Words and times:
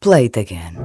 Play 0.00 0.26
it 0.26 0.38
again. 0.38 0.76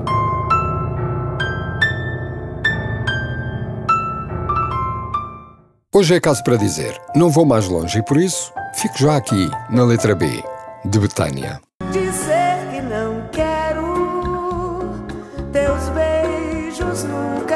Hoje 5.93 6.15
é 6.15 6.19
caso 6.19 6.43
para 6.43 6.55
dizer, 6.55 6.99
não 7.15 7.29
vou 7.29 7.45
mais 7.45 7.67
longe 7.67 7.99
e 7.99 8.03
por 8.03 8.17
isso 8.17 8.51
fico 8.73 8.97
já 8.97 9.15
aqui, 9.15 9.51
na 9.69 9.83
letra 9.83 10.15
B, 10.15 10.43
de 10.83 10.99
Betânia. 10.99 11.61
Dizer 11.91 12.71
que 12.71 12.81
não 12.81 13.29
quero 13.31 15.05
teus 15.51 15.89
beijos 15.89 17.03
nunca 17.03 17.52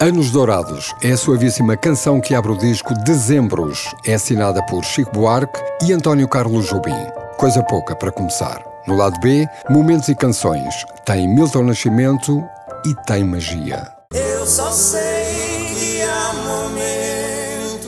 Anos 0.00 0.30
Dourados 0.30 0.92
é 1.02 1.12
a 1.12 1.16
suavíssima 1.16 1.76
canção 1.76 2.20
que 2.20 2.34
abre 2.34 2.50
o 2.52 2.58
disco 2.58 2.92
Dezembros. 3.04 3.94
É 4.04 4.14
assinada 4.14 4.60
por 4.66 4.84
Chico 4.84 5.12
Buarque 5.12 5.58
e 5.82 5.92
António 5.92 6.28
Carlos 6.28 6.66
Jobim. 6.66 6.96
Coisa 7.36 7.62
pouca 7.62 7.94
para 7.94 8.10
começar. 8.10 8.62
No 8.86 8.96
lado 8.96 9.18
B, 9.20 9.46
momentos 9.70 10.08
e 10.08 10.14
canções. 10.14 10.84
Tem 11.06 11.28
Milton 11.28 11.62
Nascimento 11.62 12.42
e 12.84 12.94
tem 13.06 13.24
magia. 13.24 13.88
Eu 14.12 14.46
só 14.46 14.70
sei 14.70 15.64
que 15.74 16.02
há 16.02 16.32
momento 16.44 17.86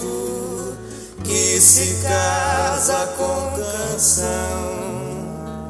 que 1.24 1.60
se 1.60 2.02
casa 2.02 3.06
com 3.18 3.50
canção. 3.56 4.86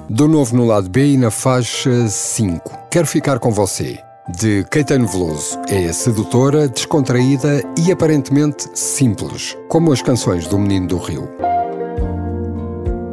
Do 0.08 0.28
novo 0.28 0.54
no 0.54 0.64
lado 0.66 0.88
B 0.88 1.14
e 1.14 1.16
na 1.16 1.30
faixa 1.30 2.08
5. 2.08 2.86
Quero 2.90 3.06
ficar 3.06 3.38
com 3.38 3.50
você. 3.50 4.05
De 4.28 4.64
Caetano 4.64 5.06
Veloso. 5.06 5.56
É 5.68 5.92
sedutora, 5.92 6.66
descontraída 6.66 7.62
e 7.78 7.92
aparentemente 7.92 8.68
simples, 8.74 9.56
como 9.68 9.92
as 9.92 10.02
canções 10.02 10.48
do 10.48 10.58
Menino 10.58 10.88
do 10.88 10.98
Rio. 10.98 11.28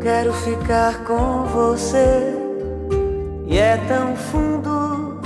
Quero 0.01 0.33
ficar 0.33 1.03
com 1.03 1.45
você 1.45 2.33
e 3.45 3.57
é 3.57 3.77
tão 3.87 4.15
fundo 4.15 5.19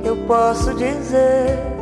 que 0.00 0.08
eu 0.08 0.16
posso 0.26 0.74
dizer. 0.74 1.76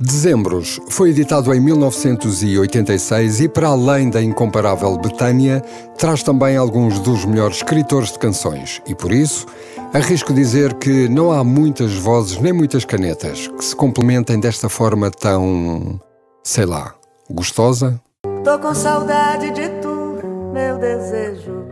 Dezembros 0.00 0.80
foi 0.88 1.10
editado 1.10 1.52
em 1.54 1.60
1986 1.60 3.40
e, 3.40 3.48
para 3.48 3.68
além 3.68 4.10
da 4.10 4.22
incomparável 4.22 4.96
Betânia, 4.96 5.60
traz 5.96 6.22
também 6.22 6.56
alguns 6.56 6.98
dos 6.98 7.24
melhores 7.24 7.58
escritores 7.58 8.12
de 8.12 8.18
canções. 8.18 8.80
E 8.86 8.94
por 8.94 9.12
isso, 9.12 9.46
arrisco 9.92 10.32
dizer 10.32 10.74
que 10.74 11.08
não 11.08 11.32
há 11.32 11.42
muitas 11.42 11.94
vozes 11.94 12.38
nem 12.38 12.52
muitas 12.52 12.84
canetas 12.84 13.48
que 13.48 13.64
se 13.64 13.74
complementem 13.74 14.38
desta 14.38 14.68
forma 14.68 15.10
tão. 15.10 16.00
sei 16.44 16.66
lá, 16.66 16.94
gostosa. 17.30 18.00
Tô 18.44 18.58
com 18.58 18.74
saudade 18.74 19.50
de 19.50 19.68
tu, 19.80 20.18
meu 20.52 20.78
desejo. 20.78 21.66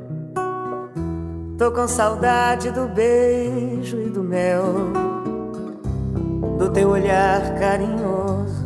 Tô 1.59 1.73
com 1.73 1.89
saudade 1.89 2.71
do 2.71 2.87
beijo 2.89 3.99
e 3.99 4.11
do 4.11 4.23
mel, 4.23 4.63
do 6.59 6.71
teu 6.71 6.91
olhar 6.91 7.59
carinhoso 7.59 8.66